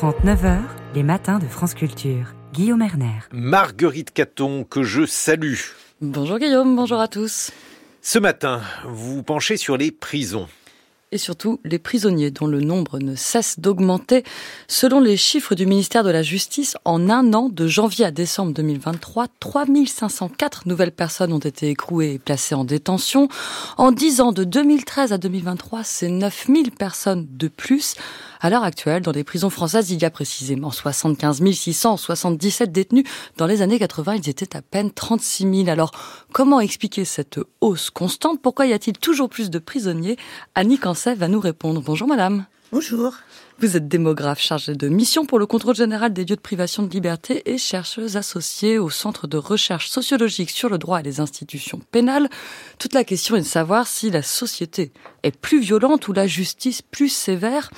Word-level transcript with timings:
39h, 0.00 0.60
les 0.94 1.02
matins 1.02 1.40
de 1.40 1.46
France 1.48 1.74
Culture. 1.74 2.32
Guillaume 2.52 2.82
Erner. 2.82 3.18
Marguerite 3.32 4.12
Caton, 4.12 4.62
que 4.62 4.84
je 4.84 5.04
salue. 5.04 5.56
Bonjour 6.00 6.38
Guillaume, 6.38 6.76
bonjour 6.76 7.00
à 7.00 7.08
tous. 7.08 7.50
Ce 8.00 8.20
matin, 8.20 8.60
vous 8.84 9.16
vous 9.16 9.22
penchez 9.24 9.56
sur 9.56 9.76
les 9.76 9.90
prisons 9.90 10.46
et 11.12 11.18
surtout 11.18 11.60
les 11.64 11.78
prisonniers 11.78 12.30
dont 12.30 12.46
le 12.46 12.60
nombre 12.60 12.98
ne 12.98 13.14
cesse 13.14 13.58
d'augmenter. 13.58 14.24
Selon 14.66 15.00
les 15.00 15.16
chiffres 15.16 15.54
du 15.54 15.66
ministère 15.66 16.04
de 16.04 16.10
la 16.10 16.22
Justice, 16.22 16.76
en 16.84 17.08
un 17.08 17.32
an, 17.32 17.48
de 17.48 17.66
janvier 17.66 18.04
à 18.04 18.10
décembre 18.10 18.52
2023, 18.52 19.26
3504 19.40 20.68
nouvelles 20.68 20.92
personnes 20.92 21.32
ont 21.32 21.38
été 21.38 21.68
écrouées 21.70 22.14
et 22.14 22.18
placées 22.18 22.54
en 22.54 22.64
détention. 22.64 23.28
En 23.76 23.92
10 23.92 24.20
ans, 24.20 24.32
de 24.32 24.44
2013 24.44 25.12
à 25.12 25.18
2023, 25.18 25.82
c'est 25.84 26.08
9000 26.08 26.72
personnes 26.72 27.26
de 27.30 27.48
plus. 27.48 27.94
À 28.40 28.50
l'heure 28.50 28.62
actuelle, 28.62 29.02
dans 29.02 29.12
les 29.12 29.24
prisons 29.24 29.50
françaises, 29.50 29.90
il 29.90 30.00
y 30.00 30.04
a 30.04 30.10
précisément 30.10 30.70
75 30.70 31.42
677 31.42 32.70
détenus. 32.70 33.04
Dans 33.36 33.46
les 33.46 33.62
années 33.62 33.78
80, 33.78 34.16
ils 34.16 34.28
étaient 34.28 34.56
à 34.56 34.62
peine 34.62 34.92
36 34.92 35.64
000. 35.64 35.68
Alors, 35.68 35.90
comment 36.32 36.60
expliquer 36.60 37.04
cette 37.04 37.40
hausse 37.60 37.90
constante? 37.90 38.40
Pourquoi 38.40 38.66
y 38.66 38.72
a-t-il 38.72 38.96
toujours 38.96 39.28
plus 39.28 39.50
de 39.50 39.58
prisonniers? 39.58 40.16
Annie 40.54 40.78
Cancel 40.78 41.18
va 41.18 41.26
nous 41.26 41.40
répondre. 41.40 41.82
Bonjour 41.84 42.06
madame. 42.06 42.46
Bonjour. 42.70 43.14
Vous 43.60 43.76
êtes 43.76 43.88
démographe 43.88 44.40
chargé 44.40 44.74
de 44.74 44.88
mission 44.88 45.24
pour 45.24 45.38
le 45.38 45.46
contrôle 45.46 45.74
général 45.74 46.12
des 46.12 46.24
lieux 46.24 46.36
de 46.36 46.40
privation 46.40 46.82
de 46.82 46.90
liberté 46.90 47.42
et 47.50 47.58
chercheuse 47.58 48.16
associée 48.16 48.78
au 48.78 48.90
Centre 48.90 49.26
de 49.26 49.38
recherche 49.38 49.88
sociologique 49.88 50.50
sur 50.50 50.68
le 50.68 50.76
droit 50.78 51.00
et 51.00 51.02
les 51.02 51.18
institutions 51.18 51.80
pénales. 51.90 52.28
Toute 52.78 52.92
la 52.92 53.04
question 53.04 53.36
est 53.36 53.40
de 53.40 53.46
savoir 53.46 53.86
si 53.86 54.10
la 54.10 54.22
société 54.22 54.92
est 55.22 55.36
plus 55.36 55.60
violente 55.60 56.06
ou 56.08 56.12
la 56.12 56.26
justice 56.26 56.82
plus 56.82 57.08
sévère. 57.08 57.70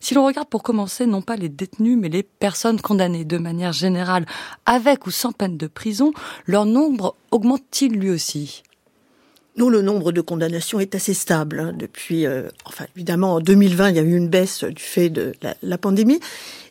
Si 0.00 0.14
l'on 0.14 0.26
regarde 0.26 0.48
pour 0.48 0.62
commencer 0.62 1.06
non 1.06 1.22
pas 1.22 1.36
les 1.36 1.48
détenus 1.48 1.98
mais 1.98 2.08
les 2.08 2.22
personnes 2.22 2.80
condamnées 2.80 3.24
de 3.24 3.38
manière 3.38 3.72
générale 3.72 4.26
avec 4.64 5.06
ou 5.06 5.10
sans 5.10 5.32
peine 5.32 5.56
de 5.56 5.66
prison, 5.66 6.12
leur 6.46 6.64
nombre 6.64 7.16
augmente-t-il 7.30 7.92
lui 7.92 8.10
aussi? 8.10 8.62
Nous, 9.56 9.70
le 9.70 9.80
nombre 9.80 10.12
de 10.12 10.20
condamnations 10.20 10.80
est 10.80 10.94
assez 10.94 11.14
stable 11.14 11.60
hein, 11.60 11.72
depuis. 11.74 12.26
Euh, 12.26 12.48
enfin, 12.66 12.84
évidemment, 12.94 13.36
en 13.36 13.40
2020, 13.40 13.88
il 13.88 13.96
y 13.96 13.98
a 13.98 14.02
eu 14.02 14.14
une 14.14 14.28
baisse 14.28 14.64
du 14.64 14.82
fait 14.82 15.08
de 15.08 15.32
la, 15.62 15.78
pandémie, 15.78 16.20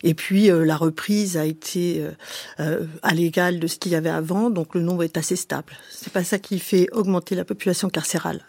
et 0.03 0.13
puis 0.13 0.51
euh, 0.51 0.63
la 0.63 0.77
reprise 0.77 1.35
a 1.35 1.45
été 1.45 2.05
euh, 2.59 2.85
à 3.01 3.15
l'égal 3.15 3.59
de 3.59 3.65
ce 3.65 3.77
qu'il 3.77 3.91
y 3.91 3.95
avait 3.95 4.09
avant, 4.09 4.51
donc 4.51 4.75
le 4.75 4.81
nombre 4.81 5.03
est 5.03 5.17
assez 5.17 5.35
stable. 5.35 5.73
C'est 5.89 6.13
pas 6.13 6.23
ça 6.23 6.37
qui 6.37 6.59
fait 6.59 6.87
augmenter 6.91 7.33
la 7.33 7.43
population 7.43 7.89
carcérale. 7.89 8.45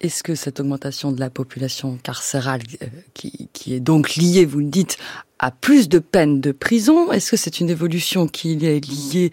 Est-ce 0.00 0.22
que 0.22 0.36
cette 0.36 0.60
augmentation 0.60 1.10
de 1.10 1.18
la 1.18 1.28
population 1.28 1.98
carcérale, 2.00 2.62
euh, 2.82 2.86
qui, 3.14 3.74
est 3.74 3.80
donc 3.80 4.14
liée, 4.14 4.44
vous 4.44 4.60
le 4.60 4.66
dites, 4.66 4.96
à 5.40 5.50
plus 5.50 5.88
de 5.88 5.98
peines 5.98 6.40
de 6.40 6.52
prison, 6.52 7.10
est-ce 7.10 7.32
que 7.32 7.36
c'est 7.36 7.58
une 7.58 7.68
évolution 7.68 8.28
qui 8.28 8.52
est 8.64 8.80
liée 8.86 9.30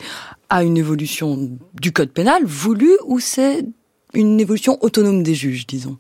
à 0.49 0.63
une 0.63 0.77
évolution 0.77 1.51
du 1.75 1.91
code 1.91 2.09
pénal 2.09 2.43
voulu 2.45 2.89
ou 3.05 3.19
c'est 3.19 3.63
une 4.15 4.39
évolution 4.39 4.79
autonome 4.81 5.21
des 5.21 5.35
juges, 5.35 5.67
disons? 5.67 5.97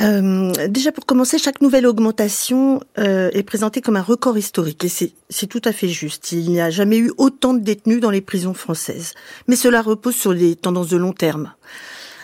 Euh, 0.00 0.52
déjà 0.68 0.92
pour 0.92 1.04
commencer, 1.04 1.38
chaque 1.38 1.60
nouvelle 1.60 1.86
augmentation 1.86 2.80
euh, 2.98 3.30
est 3.32 3.42
présentée 3.42 3.80
comme 3.82 3.96
un 3.96 4.02
record 4.02 4.38
historique 4.38 4.84
et 4.84 4.88
c'est 4.88 5.46
tout 5.46 5.62
à 5.64 5.72
fait 5.72 5.88
juste. 5.88 6.32
Il 6.32 6.50
n'y 6.50 6.60
a 6.60 6.70
jamais 6.70 6.98
eu 6.98 7.12
autant 7.18 7.52
de 7.52 7.58
détenus 7.58 8.00
dans 8.00 8.10
les 8.10 8.20
prisons 8.20 8.54
françaises, 8.54 9.14
mais 9.46 9.56
cela 9.56 9.82
repose 9.82 10.14
sur 10.14 10.34
des 10.34 10.54
tendances 10.56 10.88
de 10.88 10.96
long 10.96 11.12
terme 11.12 11.52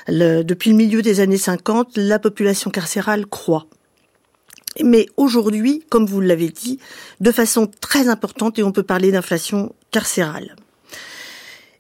depuis 0.08 0.70
le 0.70 0.76
milieu 0.76 1.02
des 1.02 1.20
années 1.20 1.38
50, 1.38 1.96
la 1.96 2.18
population 2.18 2.70
carcérale 2.70 3.26
croît. 3.26 3.66
Mais 4.82 5.06
aujourd'hui, 5.16 5.84
comme 5.88 6.06
vous 6.06 6.20
l'avez 6.20 6.48
dit, 6.48 6.78
de 7.20 7.30
façon 7.30 7.70
très 7.80 8.08
importante, 8.08 8.58
et 8.58 8.62
on 8.62 8.72
peut 8.72 8.82
parler 8.82 9.12
d'inflation 9.12 9.72
carcérale. 9.90 10.56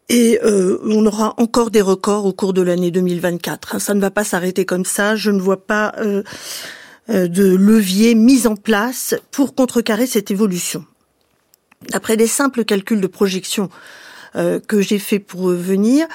Et 0.08 0.38
euh, 0.44 0.78
on 0.84 1.04
aura 1.06 1.34
encore 1.38 1.70
des 1.70 1.80
records 1.80 2.26
au 2.26 2.32
cours 2.32 2.52
de 2.52 2.62
l'année 2.62 2.90
2024. 2.90 3.80
Ça 3.80 3.94
ne 3.94 4.00
va 4.00 4.10
pas 4.10 4.22
s'arrêter 4.24 4.64
comme 4.64 4.84
ça. 4.84 5.16
Je 5.16 5.30
ne 5.30 5.40
vois 5.40 5.66
pas 5.66 5.94
euh, 5.98 6.22
euh, 7.08 7.26
de 7.26 7.54
levier 7.54 8.14
mis 8.14 8.46
en 8.46 8.54
place 8.54 9.14
pour 9.30 9.54
contrecarrer 9.54 10.06
cette 10.06 10.30
évolution. 10.30 10.84
Après 11.92 12.16
des 12.16 12.26
simples 12.26 12.64
calculs 12.64 13.00
de 13.00 13.06
projection 13.06 13.70
euh, 14.36 14.58
que 14.58 14.80
j'ai 14.80 14.98
fait 14.98 15.20
pour 15.20 15.48
venir, 15.48 16.06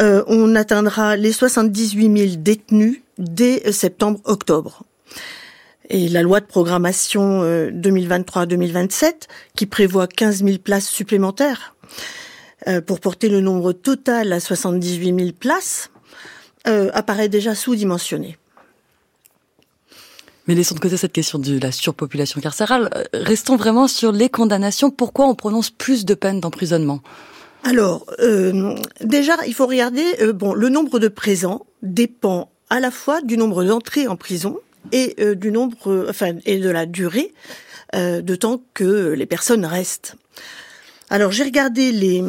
euh, 0.00 0.22
on 0.26 0.54
atteindra 0.54 1.16
les 1.16 1.32
78 1.32 2.18
000 2.18 2.36
détenus 2.36 3.00
dès 3.16 3.72
septembre-octobre. 3.72 4.82
Et 5.88 6.08
la 6.08 6.22
loi 6.22 6.40
de 6.40 6.46
programmation 6.46 7.42
2023-2027, 7.42 9.04
euh, 9.04 9.10
qui 9.56 9.66
prévoit 9.66 10.06
15 10.06 10.44
000 10.44 10.58
places 10.58 10.88
supplémentaires 10.88 11.74
pour 12.86 12.98
porter 13.00 13.28
le 13.28 13.42
nombre 13.42 13.72
total 13.72 14.32
à 14.32 14.40
78 14.40 15.18
000 15.18 15.32
places, 15.38 15.90
apparaît 16.64 17.28
déjà 17.28 17.54
sous-dimensionnée. 17.54 18.38
Mais 20.46 20.54
laissons 20.54 20.74
de 20.74 20.80
côté 20.80 20.96
cette 20.96 21.12
question 21.12 21.38
de 21.38 21.58
la 21.58 21.72
surpopulation 21.72 22.40
carcérale. 22.40 23.06
Restons 23.12 23.56
vraiment 23.56 23.86
sur 23.86 24.12
les 24.12 24.30
condamnations. 24.30 24.90
Pourquoi 24.90 25.26
on 25.26 25.34
prononce 25.34 25.68
plus 25.68 26.06
de 26.06 26.14
peines 26.14 26.40
d'emprisonnement? 26.40 27.00
Alors, 27.64 28.04
euh, 28.20 28.74
déjà, 29.00 29.36
il 29.46 29.54
faut 29.54 29.66
regarder, 29.66 30.04
euh, 30.20 30.34
bon, 30.34 30.52
le 30.52 30.68
nombre 30.68 30.98
de 30.98 31.08
présents 31.08 31.64
dépend 31.82 32.50
à 32.68 32.78
la 32.78 32.90
fois 32.90 33.22
du 33.22 33.38
nombre 33.38 33.64
d'entrées 33.64 34.06
en 34.06 34.16
prison 34.16 34.58
et 34.92 35.14
euh, 35.18 35.34
du 35.34 35.50
nombre, 35.50 36.06
enfin, 36.08 36.34
et 36.44 36.58
de 36.58 36.70
la 36.70 36.86
durée 36.86 37.32
de 37.94 38.34
temps 38.34 38.60
que 38.74 39.12
les 39.12 39.24
personnes 39.24 39.64
restent. 39.64 40.16
Alors, 41.10 41.30
j'ai 41.30 41.44
regardé 41.44 41.92
les 41.92 42.24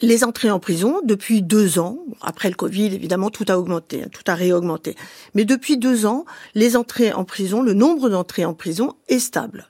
les 0.00 0.24
entrées 0.24 0.50
en 0.50 0.60
prison 0.60 1.00
depuis 1.04 1.42
deux 1.42 1.78
ans. 1.78 1.98
Après 2.20 2.48
le 2.48 2.54
Covid, 2.54 2.86
évidemment, 2.86 3.30
tout 3.30 3.44
a 3.48 3.58
augmenté, 3.58 4.02
hein, 4.02 4.08
tout 4.12 4.22
a 4.26 4.34
réaugmenté. 4.34 4.94
Mais 5.34 5.44
depuis 5.44 5.76
deux 5.76 6.06
ans, 6.06 6.24
les 6.54 6.76
entrées 6.76 7.12
en 7.12 7.24
prison, 7.24 7.62
le 7.62 7.74
nombre 7.74 8.08
d'entrées 8.08 8.44
en 8.44 8.54
prison 8.54 8.94
est 9.08 9.18
stable. 9.18 9.68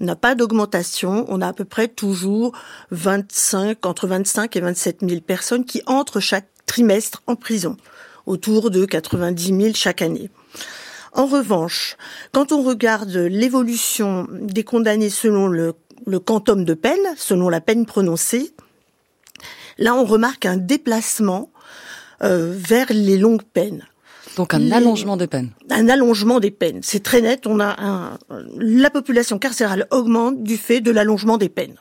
On 0.00 0.04
n'a 0.04 0.16
pas 0.16 0.34
d'augmentation. 0.34 1.24
On 1.28 1.40
a 1.40 1.48
à 1.48 1.52
peu 1.52 1.64
près 1.64 1.88
toujours 1.88 2.52
25, 2.90 3.84
entre 3.86 4.06
25 4.06 4.56
et 4.56 4.60
27 4.60 5.00
000 5.08 5.20
personnes 5.20 5.64
qui 5.64 5.82
entrent 5.86 6.20
chaque 6.20 6.48
trimestre 6.66 7.22
en 7.26 7.36
prison, 7.36 7.76
autour 8.26 8.70
de 8.70 8.84
90 8.84 9.62
000 9.62 9.74
chaque 9.74 10.02
année. 10.02 10.30
En 11.12 11.26
revanche, 11.26 11.96
quand 12.32 12.50
on 12.50 12.62
regarde 12.62 13.14
l'évolution 13.14 14.26
des 14.30 14.64
condamnés 14.64 15.10
selon 15.10 15.46
le, 15.46 15.74
le 16.06 16.18
quantum 16.18 16.64
de 16.64 16.74
peine, 16.74 17.14
selon 17.16 17.48
la 17.48 17.60
peine 17.60 17.86
prononcée, 17.86 18.52
là 19.78 19.94
on 19.94 20.04
remarque 20.04 20.46
un 20.46 20.56
déplacement 20.56 21.50
euh, 22.22 22.52
vers 22.56 22.86
les 22.90 23.16
longues 23.16 23.44
peines. 23.44 23.84
Donc 24.36 24.54
un 24.54 24.70
allongement 24.72 25.16
des 25.16 25.26
peines. 25.26 25.50
Un 25.70 25.88
allongement 25.88 26.40
des 26.40 26.50
peines. 26.50 26.80
C'est 26.82 27.02
très 27.02 27.20
net. 27.20 27.46
On 27.46 27.60
a 27.60 27.76
un, 27.78 28.18
la 28.58 28.90
population 28.90 29.38
carcérale 29.38 29.86
augmente 29.90 30.42
du 30.42 30.56
fait 30.56 30.80
de 30.80 30.90
l'allongement 30.90 31.38
des 31.38 31.48
peines. 31.48 31.76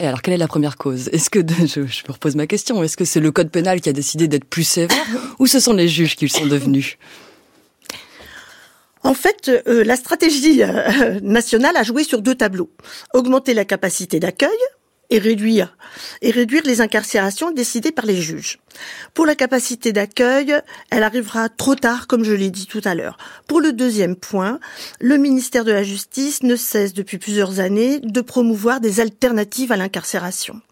Et 0.00 0.06
alors, 0.06 0.20
quelle 0.20 0.34
est 0.34 0.38
la 0.38 0.48
première 0.48 0.76
cause? 0.76 1.08
Est-ce 1.12 1.30
que, 1.30 1.38
je, 1.60 1.86
je 1.86 2.02
me 2.08 2.12
repose 2.12 2.34
ma 2.34 2.46
question, 2.46 2.82
est-ce 2.82 2.96
que 2.96 3.04
c'est 3.04 3.20
le 3.20 3.30
code 3.30 3.50
pénal 3.50 3.80
qui 3.80 3.88
a 3.88 3.92
décidé 3.92 4.28
d'être 4.28 4.44
plus 4.44 4.64
sévère 4.64 4.96
ou 5.38 5.46
ce 5.46 5.60
sont 5.60 5.72
les 5.72 5.88
juges 5.88 6.16
qui 6.16 6.24
le 6.24 6.30
sont 6.30 6.46
devenus? 6.46 6.98
En 9.04 9.14
fait, 9.14 9.50
euh, 9.66 9.82
la 9.84 9.96
stratégie 9.96 10.62
euh, 10.62 11.18
nationale 11.22 11.76
a 11.76 11.82
joué 11.82 12.04
sur 12.04 12.22
deux 12.22 12.34
tableaux. 12.34 12.70
Augmenter 13.14 13.52
la 13.54 13.64
capacité 13.64 14.20
d'accueil, 14.20 14.50
et 15.12 15.18
réduire 15.18 15.76
et 16.22 16.30
réduire 16.30 16.62
les 16.64 16.80
incarcérations 16.80 17.50
décidées 17.50 17.92
par 17.92 18.06
les 18.06 18.16
juges. 18.16 18.58
Pour 19.12 19.26
la 19.26 19.34
capacité 19.34 19.92
d'accueil, 19.92 20.54
elle 20.90 21.02
arrivera 21.02 21.50
trop 21.50 21.74
tard, 21.74 22.06
comme 22.06 22.24
je 22.24 22.32
l'ai 22.32 22.50
dit 22.50 22.66
tout 22.66 22.80
à 22.84 22.94
l'heure. 22.94 23.18
Pour 23.46 23.60
le 23.60 23.74
deuxième 23.74 24.16
point, 24.16 24.58
le 25.00 25.18
ministère 25.18 25.66
de 25.66 25.72
la 25.72 25.82
Justice 25.82 26.42
ne 26.42 26.56
cesse 26.56 26.94
depuis 26.94 27.18
plusieurs 27.18 27.60
années 27.60 28.00
de 28.00 28.20
promouvoir 28.22 28.80
des 28.80 29.00
alternatives 29.00 29.70
à 29.70 29.76
l'incarcération. 29.76 30.62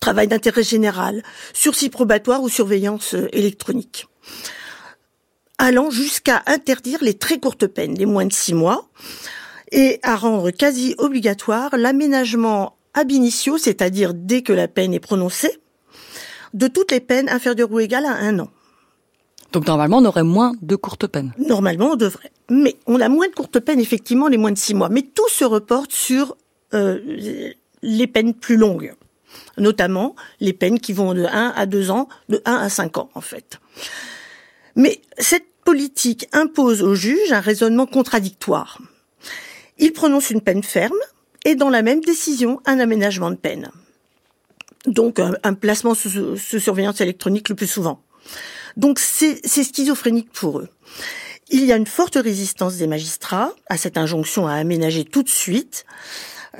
Travail 0.00 0.28
d'intérêt 0.28 0.62
général, 0.62 1.22
sursis 1.54 1.88
probatoire 1.88 2.42
ou 2.42 2.50
surveillance 2.50 3.14
euh, 3.14 3.28
électronique 3.32 4.06
allant 5.60 5.90
jusqu'à 5.90 6.44
interdire 6.46 7.02
les 7.02 7.14
très 7.14 7.40
courtes 7.40 7.66
peines, 7.66 7.96
les 7.98 8.06
moins 8.06 8.26
de 8.26 8.32
six 8.32 8.54
mois, 8.54 8.88
et 9.72 9.98
à 10.04 10.14
rendre 10.14 10.52
quasi 10.52 10.94
obligatoire 10.98 11.76
l'aménagement 11.76 12.77
ab 12.98 13.10
initio, 13.10 13.58
c'est-à-dire 13.58 14.12
dès 14.14 14.42
que 14.42 14.52
la 14.52 14.68
peine 14.68 14.92
est 14.92 15.00
prononcée, 15.00 15.60
de 16.54 16.66
toutes 16.66 16.90
les 16.90 17.00
peines 17.00 17.28
inférieures 17.28 17.70
ou 17.70 17.80
égales 17.80 18.06
à 18.06 18.16
un 18.16 18.38
an. 18.40 18.48
Donc 19.52 19.66
normalement, 19.66 19.98
on 19.98 20.04
aurait 20.04 20.24
moins 20.24 20.52
de 20.60 20.76
courtes 20.76 21.06
peines. 21.06 21.32
Normalement, 21.38 21.92
on 21.92 21.96
devrait. 21.96 22.32
Mais 22.50 22.76
on 22.86 23.00
a 23.00 23.08
moins 23.08 23.28
de 23.28 23.34
courtes 23.34 23.60
peines, 23.60 23.80
effectivement, 23.80 24.28
les 24.28 24.36
moins 24.36 24.52
de 24.52 24.58
six 24.58 24.74
mois. 24.74 24.88
Mais 24.90 25.02
tout 25.02 25.28
se 25.28 25.44
reporte 25.44 25.92
sur 25.92 26.36
euh, 26.74 26.98
les 27.82 28.06
peines 28.06 28.34
plus 28.34 28.56
longues, 28.56 28.94
notamment 29.56 30.14
les 30.40 30.52
peines 30.52 30.80
qui 30.80 30.92
vont 30.92 31.14
de 31.14 31.24
1 31.24 31.54
à 31.56 31.66
2 31.66 31.90
ans, 31.90 32.08
de 32.28 32.42
1 32.44 32.56
à 32.56 32.68
5 32.68 32.98
ans, 32.98 33.10
en 33.14 33.20
fait. 33.20 33.58
Mais 34.76 35.00
cette 35.18 35.46
politique 35.64 36.28
impose 36.32 36.82
aux 36.82 36.94
juges 36.94 37.32
un 37.32 37.40
raisonnement 37.40 37.86
contradictoire. 37.86 38.78
Il 39.78 39.92
prononce 39.92 40.30
une 40.30 40.40
peine 40.40 40.62
ferme 40.62 40.98
et 41.44 41.54
dans 41.54 41.70
la 41.70 41.82
même 41.82 42.00
décision, 42.00 42.60
un 42.66 42.78
aménagement 42.80 43.30
de 43.30 43.36
peine. 43.36 43.70
Donc 44.86 45.18
un, 45.20 45.54
placement 45.54 45.94
sous, 45.94 46.36
surveillance 46.36 47.00
électronique 47.00 47.48
le 47.48 47.54
plus 47.54 47.66
souvent. 47.66 48.02
Donc 48.76 48.98
c'est 48.98 49.46
schizophrénique 49.46 50.30
pour 50.32 50.60
eux. 50.60 50.68
Il 51.50 51.64
y 51.64 51.72
a 51.72 51.76
une 51.76 51.86
forte 51.86 52.16
résistance 52.16 52.76
des 52.76 52.86
magistrats 52.86 53.52
à 53.68 53.76
cette 53.76 53.96
injonction 53.96 54.46
à 54.46 54.54
aménager 54.54 55.04
tout 55.04 55.22
de 55.22 55.28
suite, 55.28 55.86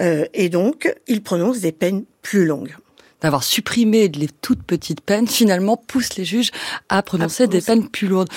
euh, 0.00 0.24
et 0.32 0.48
donc 0.48 0.92
ils 1.06 1.22
prononcent 1.22 1.60
des 1.60 1.72
peines 1.72 2.04
plus 2.22 2.46
longues 2.46 2.74
d'avoir 3.20 3.42
supprimé 3.42 4.08
les 4.08 4.28
toutes 4.28 4.62
petites 4.62 5.00
peines, 5.00 5.26
finalement 5.26 5.76
pousse 5.76 6.16
les 6.16 6.24
juges 6.24 6.50
à 6.88 7.02
prononcer 7.02 7.46
des 7.46 7.60
peines 7.60 7.88
plus 7.88 8.08
lourdes. 8.08 8.28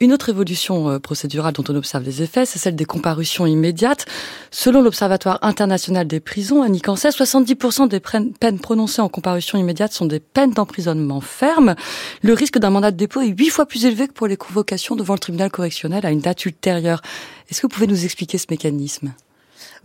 Une 0.00 0.12
autre 0.12 0.28
évolution 0.28 0.88
euh, 0.88 0.98
procédurale 1.00 1.52
dont 1.52 1.64
on 1.68 1.74
observe 1.74 2.04
les 2.04 2.22
effets, 2.22 2.46
c'est 2.46 2.60
celle 2.60 2.76
des 2.76 2.84
comparutions 2.84 3.46
immédiates. 3.46 4.06
Selon 4.52 4.80
l'Observatoire 4.80 5.40
international 5.42 6.06
des 6.06 6.20
prisons, 6.20 6.62
Annie 6.62 6.80
Cancet, 6.80 7.08
70% 7.08 7.88
des 7.88 7.98
peines 7.98 8.60
prononcées 8.60 9.02
en 9.02 9.08
comparution 9.08 9.58
immédiate 9.58 9.92
sont 9.92 10.06
des 10.06 10.20
peines 10.20 10.52
d'emprisonnement 10.52 11.20
ferme. 11.20 11.74
Le 12.22 12.32
risque 12.32 12.58
d'un 12.58 12.70
mandat 12.70 12.92
de 12.92 12.96
dépôt 12.96 13.22
est 13.22 13.34
huit 13.36 13.50
fois 13.50 13.66
plus 13.66 13.86
élevé 13.86 14.06
que 14.06 14.12
pour 14.12 14.28
les 14.28 14.36
convocations 14.36 14.94
devant 14.94 15.14
le 15.14 15.20
tribunal 15.20 15.50
correctionnel 15.50 16.06
à 16.06 16.10
une 16.10 16.20
date 16.20 16.44
ultérieure. 16.46 17.02
Est-ce 17.50 17.60
que 17.60 17.66
vous 17.66 17.74
pouvez 17.74 17.88
nous 17.88 18.04
expliquer 18.04 18.38
ce 18.38 18.46
mécanisme? 18.50 19.12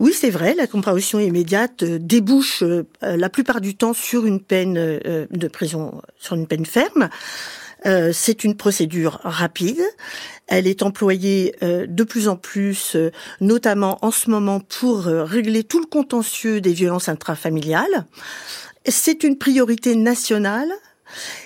Oui, 0.00 0.12
c'est 0.12 0.30
vrai, 0.30 0.54
la 0.54 0.66
comparution 0.66 1.18
immédiate 1.20 1.82
euh, 1.82 1.98
débouche 2.00 2.62
euh, 2.62 2.84
la 3.02 3.28
plupart 3.28 3.60
du 3.60 3.76
temps 3.76 3.94
sur 3.94 4.26
une 4.26 4.40
peine 4.40 4.76
euh, 4.76 5.26
de 5.30 5.48
prison, 5.48 6.02
sur 6.18 6.34
une 6.36 6.46
peine 6.46 6.66
ferme. 6.66 7.08
c'est 8.12 8.44
une 8.44 8.56
procédure 8.56 9.20
rapide. 9.24 9.82
Elle 10.46 10.66
est 10.66 10.82
employée 10.82 11.54
de 11.60 12.04
plus 12.04 12.28
en 12.28 12.36
plus, 12.36 12.96
notamment 13.40 13.98
en 14.00 14.10
ce 14.10 14.30
moment, 14.30 14.60
pour 14.60 15.04
régler 15.04 15.64
tout 15.64 15.80
le 15.80 15.86
contentieux 15.86 16.62
des 16.62 16.72
violences 16.72 17.10
intrafamiliales. 17.10 18.06
C'est 18.86 19.22
une 19.22 19.36
priorité 19.36 19.96
nationale 19.96 20.72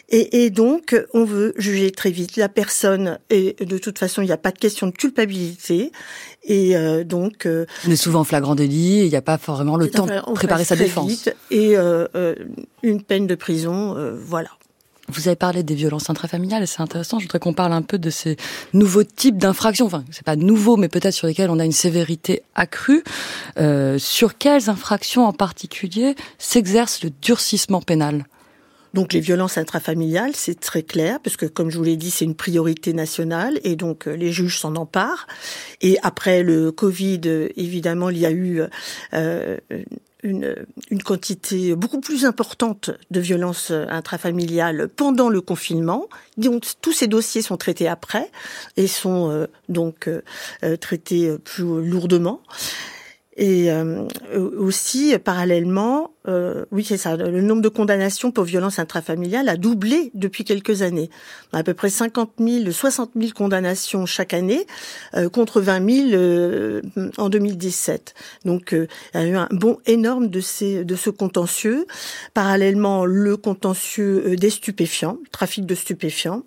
et, 0.09 0.45
et, 0.45 0.51
donc, 0.51 0.97
on 1.15 1.25
veut 1.25 1.55
juger 1.57 1.91
très 1.91 2.11
vite 2.11 2.37
la 2.37 2.49
personne. 2.49 3.19
Et 3.31 3.57
de 3.61 3.79
toute 3.79 3.99
façon, 3.99 4.23
il 4.23 4.27
n'y 4.27 4.33
a 4.33 4.39
pas 4.39 4.51
de 4.51 4.59
question 4.59 4.87
de 4.87 4.93
culpabilité. 4.93 5.93
Et 6.45 6.77
euh, 6.77 7.05
donc, 7.05 7.47
euh, 7.47 7.67
on 7.87 7.91
est 7.91 7.97
souvent 7.97 8.21
en 8.21 8.25
flagrant 8.25 8.55
délit. 8.55 9.01
Il 9.05 9.09
n'y 9.09 9.17
a 9.17 9.23
pas 9.23 9.37
vraiment 9.37 9.77
le 9.77 9.91
temps 9.91 10.07
de 10.07 10.35
préparer 10.35 10.65
sa 10.65 10.77
défense. 10.77 11.29
et 11.51 11.77
euh, 11.77 12.07
euh, 12.15 12.35
une 12.83 13.03
peine 13.03 13.27
de 13.27 13.35
prison, 13.35 13.97
voilà. 14.17 14.51
Vous 15.11 15.27
avez 15.27 15.37
parlé 15.37 15.63
des 15.63 15.75
violences 15.75 16.11
intrafamiliales 16.11 16.63
et 16.63 16.67
c'est 16.67 16.83
intéressant. 16.83 17.19
Je 17.19 17.25
voudrais 17.25 17.39
qu'on 17.39 17.55
parle 17.55 17.73
un 17.73 17.83
peu 17.83 17.99
de 17.99 18.11
ces 18.11 18.37
nouveaux 18.75 19.05
types 19.05 19.39
d'infractions. 19.39 19.87
Enfin, 19.87 20.05
c'est 20.11 20.25
pas 20.25 20.37
nouveau, 20.37 20.77
mais 20.77 20.89
peut-être 20.89 21.15
sur 21.15 21.27
lesquels 21.27 21.51
on 21.51 21.59
a 21.59 21.65
une 21.65 21.73
sévérité 21.73 22.43
accrue. 22.55 23.03
Euh, 23.59 23.99
sur 23.99 24.37
quelles 24.37 24.69
infractions 24.69 25.25
en 25.25 25.33
particulier 25.33 26.15
s'exerce 26.39 27.03
le 27.03 27.11
durcissement 27.23 27.81
pénal? 27.81 28.27
Donc 28.95 29.13
les 29.13 29.21
violences 29.21 29.59
intrafamiliales, 29.59 30.35
c'est 30.35 30.59
très 30.59 30.83
clair, 30.83 31.21
parce 31.21 31.37
que 31.37 31.47
comme 31.47 31.71
je 31.71 31.79
vous 31.79 31.85
l'ai 31.85 31.97
dit, 31.97 32.11
c'est 32.11 32.25
une 32.25 32.35
priorité 32.35 32.93
nationale, 32.93 33.59
et 33.65 33.77
donc 33.77 34.09
euh, 34.09 34.15
les 34.15 34.33
juges 34.33 34.59
s'en 34.59 34.77
emparent. 34.77 35.27
Et 35.81 35.99
après 36.03 36.43
le 36.43 36.73
Covid, 36.73 37.21
euh, 37.27 37.49
évidemment, 37.57 38.11
il 38.11 38.19
y 38.19 38.27
a 38.27 38.31
eu 38.31 38.63
euh, 39.15 39.57
une, 40.23 40.57
une, 40.91 41.03
quantité 41.03 41.77
beaucoup 41.77 42.01
plus 42.01 42.25
importante 42.25 42.91
de 43.11 43.21
violences 43.21 43.71
intrafamiliales 43.71 44.89
pendant 44.89 45.29
le 45.29 45.41
confinement. 45.41 46.09
Donc 46.37 46.65
tous 46.81 46.93
ces 46.93 47.07
dossiers 47.07 47.43
sont 47.43 47.57
traités 47.57 47.89
après 47.89 48.31
et 48.77 48.89
sont 48.89 49.47
donc 49.69 50.11
traités 50.81 51.39
plus 51.39 51.89
lourdement. 51.89 52.41
Et 53.39 53.71
euh, 53.71 54.05
aussi, 54.35 55.17
parallèlement, 55.19 56.11
euh, 56.27 56.65
oui, 56.73 56.85
c'est 56.85 56.97
ça, 56.97 57.17
le 57.17 57.41
nombre 57.41 57.63
de 57.63 57.69
condamnations 57.69 58.33
pour 58.33 58.43
violences 58.43 58.81
intrafamiliales 58.81 59.49
a 59.49 59.57
doublé 59.57 60.11
depuis 60.15 60.43
quelques 60.43 60.83
années. 60.83 61.09
A 61.53 61.59
à 61.59 61.63
peu 61.63 61.73
près 61.73 61.89
50 61.89 62.33
000, 62.41 62.73
60 62.73 63.13
000 63.15 63.31
condamnations 63.33 64.07
chaque 64.07 64.35
année, 64.35 64.67
euh, 65.15 65.29
contre 65.29 65.61
20 65.61 66.11
000 66.11 67.11
en 67.17 67.29
2017. 67.29 68.15
Donc, 68.45 68.71
il 68.73 69.21
y 69.21 69.23
a 69.23 69.27
eu 69.27 69.37
un 69.37 69.49
bond 69.53 69.79
énorme 69.87 70.27
de, 70.27 70.41
ces, 70.41 70.85
de 70.85 70.97
ce 70.97 71.09
contentieux. 71.09 71.87
Parallèlement, 72.35 73.07
le 73.07 73.37
contentieux 73.37 74.35
des 74.35 74.51
stupéfiants, 74.51 75.19
trafic 75.31 75.65
de 75.65 75.77
stupéfiants, 75.77 76.43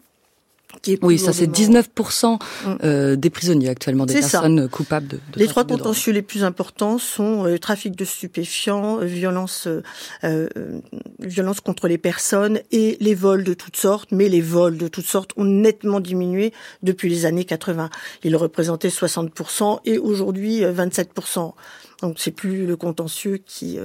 oui, 1.02 1.20
ça 1.20 1.34
c'est 1.34 1.48
19% 1.48 2.34
mm. 2.34 2.78
euh, 2.84 3.16
des 3.16 3.30
prisonniers 3.30 3.70
actuellement, 3.70 4.06
des 4.06 4.14
personnes 4.16 4.70
coupables 4.70 5.08
de, 5.08 5.20
Les 5.36 5.48
trois 5.48 5.66
contentieux 5.66 6.12
les 6.12 6.22
plus 6.22 6.44
importants 6.44 6.98
sont 6.98 7.46
euh, 7.46 7.58
trafic 7.58 7.96
de 7.96 8.06
stupéfiants, 8.06 9.00
euh, 9.00 9.06
violence, 9.06 9.68
euh, 10.24 10.48
violence 11.20 11.62
contre 11.62 11.88
les 11.88 11.98
personnes 11.98 12.60
et 12.72 12.98
les 13.00 13.16
vols 13.16 13.44
de 13.44 13.54
toutes 13.54 13.78
sortes. 13.78 14.12
Mais 14.12 14.30
les 14.30 14.42
vols 14.42 14.78
de 14.78 14.88
toutes 14.88 15.06
sortes 15.06 15.32
ont 15.38 15.46
nettement 15.46 16.00
diminué 16.00 16.54
depuis 16.84 17.10
les 17.10 17.26
années 17.26 17.46
80. 17.46 17.90
Ils 18.24 18.36
représentaient 18.36 18.90
60% 18.90 19.80
et 19.86 19.98
aujourd'hui 19.98 20.62
27%. 20.62 21.54
Donc 22.02 22.16
c'est 22.18 22.32
plus 22.32 22.66
le 22.66 22.76
contentieux 22.76 23.38
qui 23.46 23.78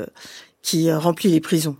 qui 0.62 0.90
remplit 0.92 1.30
les 1.30 1.40
prisons. 1.40 1.76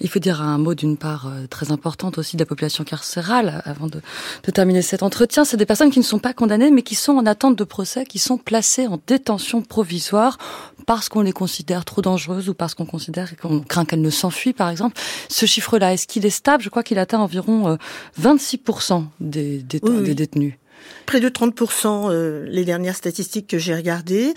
Il 0.00 0.08
faut 0.08 0.18
dire 0.18 0.42
un 0.42 0.58
mot 0.58 0.74
d'une 0.74 0.96
part 0.96 1.26
euh, 1.26 1.46
très 1.46 1.72
importante 1.72 2.18
aussi 2.18 2.36
de 2.36 2.42
la 2.42 2.46
population 2.46 2.84
carcérale 2.84 3.62
avant 3.64 3.86
de, 3.86 4.00
de 4.44 4.50
terminer 4.50 4.82
cet 4.82 5.02
entretien. 5.02 5.44
C'est 5.44 5.56
des 5.56 5.66
personnes 5.66 5.90
qui 5.90 5.98
ne 5.98 6.04
sont 6.04 6.18
pas 6.18 6.32
condamnées 6.32 6.70
mais 6.70 6.82
qui 6.82 6.94
sont 6.94 7.12
en 7.12 7.26
attente 7.26 7.56
de 7.56 7.64
procès, 7.64 8.04
qui 8.04 8.18
sont 8.18 8.38
placées 8.38 8.86
en 8.86 9.00
détention 9.06 9.62
provisoire 9.62 10.38
parce 10.86 11.08
qu'on 11.08 11.22
les 11.22 11.32
considère 11.32 11.84
trop 11.84 12.02
dangereuses 12.02 12.48
ou 12.48 12.54
parce 12.54 12.74
qu'on 12.74 12.86
considère 12.86 13.36
qu'on 13.36 13.60
craint 13.60 13.84
qu'elles 13.84 14.00
ne 14.00 14.10
s'enfuient 14.10 14.52
par 14.52 14.70
exemple. 14.70 15.00
Ce 15.28 15.46
chiffre-là, 15.46 15.92
est-ce 15.92 16.06
qu'il 16.06 16.24
est 16.24 16.30
stable? 16.30 16.62
Je 16.62 16.68
crois 16.68 16.82
qu'il 16.82 16.98
atteint 16.98 17.18
environ 17.18 17.76
26% 18.20 18.92
euh, 18.92 19.04
des, 19.20 19.58
des 19.58 20.14
détenus. 20.14 20.54
Près 21.06 21.20
de 21.20 21.28
30% 21.28 22.10
euh, 22.10 22.44
les 22.48 22.64
dernières 22.64 22.96
statistiques 22.96 23.46
que 23.46 23.58
j'ai 23.58 23.74
regardées. 23.74 24.34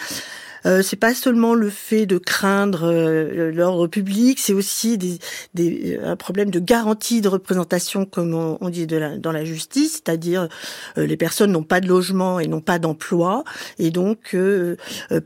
Euh, 0.66 0.82
c'est 0.82 0.96
pas 0.96 1.14
seulement 1.14 1.54
le 1.54 1.70
fait 1.70 2.06
de 2.06 2.18
craindre 2.18 2.84
euh, 2.84 3.52
l'ordre 3.52 3.88
public, 3.88 4.40
c'est 4.40 4.54
aussi 4.54 4.98
des, 4.98 5.20
des, 5.54 6.00
un 6.04 6.16
problème 6.16 6.52
de 6.52 6.60
garantie 6.60 7.22
de 7.22 7.28
représentation, 7.28 8.06
comme 8.06 8.34
on, 8.34 8.70
dit 8.70 8.88
de 8.88 8.98
la, 8.98 9.18
dans 9.18 9.32
la 9.32 9.46
justice, 9.46 9.94
c'est-à-dire 9.94 10.50
euh, 10.98 11.06
les 11.06 11.18
personnes 11.18 11.52
n'ont 11.52 11.64
pas 11.64 11.80
de 11.80 11.88
logement 11.88 12.40
et 12.40 12.48
n'ont 12.48 12.62
pas 12.62 12.80
d'emploi, 12.80 13.44
et 13.78 13.92
donc 13.92 14.34
euh, 14.34 14.76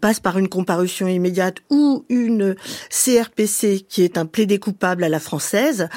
passent 0.01 0.19
par 0.19 0.38
une 0.38 0.50
comparution 0.50 1.07
immédiate 1.07 1.57
ou 1.69 2.06
une 2.09 2.56
CRPC 2.90 3.85
qui 3.87 4.04
est 4.04 4.18
un 4.18 4.25
plaidé 4.25 4.59
coupable 4.59 5.04
à 5.04 5.09
la 5.09 5.19
française 5.19 5.90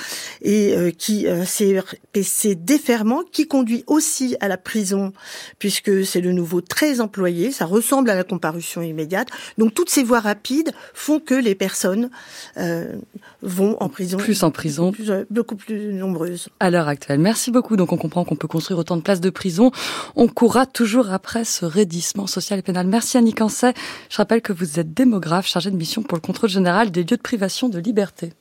et 0.42 0.94
qui 0.98 1.28
un 1.28 1.44
CRPC 1.44 2.54
déferment 2.54 3.22
qui 3.30 3.46
conduit 3.46 3.84
aussi 3.86 4.36
à 4.40 4.48
la 4.48 4.56
prison 4.56 5.12
puisque 5.58 6.04
c'est 6.04 6.20
de 6.20 6.30
nouveau 6.30 6.60
très 6.60 7.00
employé, 7.00 7.50
ça 7.50 7.64
ressemble 7.66 8.10
à 8.10 8.14
la 8.14 8.24
comparution 8.24 8.82
immédiate 8.82 9.25
donc 9.58 9.74
toutes 9.74 9.90
ces 9.90 10.02
voies 10.02 10.20
rapides 10.20 10.72
font 10.94 11.20
que 11.20 11.34
les 11.34 11.54
personnes 11.54 12.10
euh, 12.56 12.94
vont 13.42 13.76
en 13.80 13.88
prison. 13.88 14.16
Plus 14.18 14.42
en 14.42 14.50
prison. 14.50 14.92
Euh, 15.08 15.24
beaucoup 15.30 15.56
plus 15.56 15.92
nombreuses. 15.92 16.48
À 16.60 16.70
l'heure 16.70 16.88
actuelle. 16.88 17.18
Merci 17.18 17.50
beaucoup. 17.50 17.76
Donc 17.76 17.92
on 17.92 17.96
comprend 17.96 18.24
qu'on 18.24 18.36
peut 18.36 18.48
construire 18.48 18.78
autant 18.78 18.96
de 18.96 19.02
places 19.02 19.20
de 19.20 19.30
prison. 19.30 19.70
On 20.14 20.28
courra 20.28 20.66
toujours 20.66 21.10
après 21.12 21.44
ce 21.44 21.64
raidissement 21.64 22.26
social 22.26 22.58
et 22.58 22.62
pénal. 22.62 22.86
Merci 22.86 23.16
Annie 23.16 23.34
Cancet. 23.34 23.74
Je 24.10 24.16
rappelle 24.16 24.42
que 24.42 24.52
vous 24.52 24.80
êtes 24.80 24.94
démographe 24.94 25.46
chargé 25.46 25.70
de 25.70 25.76
mission 25.76 26.02
pour 26.02 26.16
le 26.16 26.22
contrôle 26.22 26.50
général 26.50 26.90
des 26.90 27.00
lieux 27.00 27.16
de 27.16 27.22
privation 27.22 27.68
de 27.68 27.78
liberté. 27.78 28.32